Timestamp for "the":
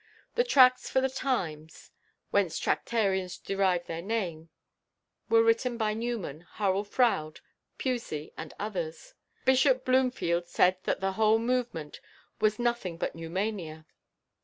0.33-0.43, 0.99-1.09, 11.01-11.11